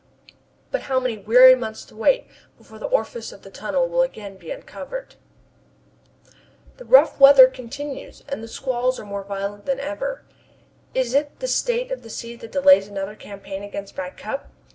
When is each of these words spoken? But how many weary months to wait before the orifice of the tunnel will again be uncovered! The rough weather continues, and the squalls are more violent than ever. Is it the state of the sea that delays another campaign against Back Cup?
But 0.71 0.81
how 0.89 0.99
many 0.99 1.19
weary 1.19 1.53
months 1.53 1.85
to 1.85 1.95
wait 1.95 2.25
before 2.57 2.79
the 2.79 2.87
orifice 2.87 3.31
of 3.31 3.43
the 3.43 3.51
tunnel 3.51 3.87
will 3.87 4.01
again 4.01 4.35
be 4.35 4.49
uncovered! 4.49 5.13
The 6.77 6.85
rough 6.85 7.19
weather 7.19 7.45
continues, 7.47 8.23
and 8.27 8.41
the 8.43 8.47
squalls 8.47 8.99
are 8.99 9.05
more 9.05 9.23
violent 9.23 9.67
than 9.67 9.79
ever. 9.79 10.23
Is 10.95 11.13
it 11.13 11.39
the 11.39 11.47
state 11.47 11.91
of 11.91 12.01
the 12.01 12.09
sea 12.09 12.35
that 12.37 12.51
delays 12.51 12.87
another 12.87 13.15
campaign 13.15 13.61
against 13.61 13.95
Back 13.95 14.17
Cup? 14.17 14.49